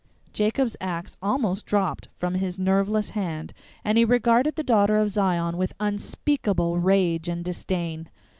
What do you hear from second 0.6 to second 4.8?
axe almost dropped from his nerveless hand, and he regarded the